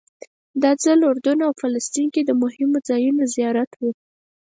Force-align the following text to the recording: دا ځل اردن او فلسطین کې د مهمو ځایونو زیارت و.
دا 0.61 0.71
ځل 0.83 0.99
اردن 1.09 1.39
او 1.47 1.51
فلسطین 1.61 2.07
کې 2.13 2.21
د 2.25 2.31
مهمو 2.43 2.79
ځایونو 2.87 3.23
زیارت 3.35 3.71
و. 3.75 3.81